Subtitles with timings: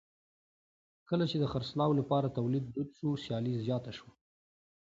[1.09, 4.13] کله چې د خرڅلاو لپاره تولید دود شو سیالي زیاته شوه.